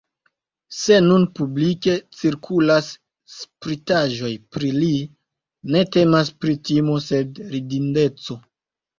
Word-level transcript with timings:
Se 0.75 0.95
nun 1.07 1.23
publike 1.39 1.91
cirkulas 2.21 2.87
spritaĵoj 3.33 4.31
pri 4.57 4.71
li, 4.77 4.89
ne 5.75 5.83
temas 5.97 6.31
pri 6.45 6.55
timo 6.71 6.97
sed 7.09 7.39
ridindeco. 7.53 8.39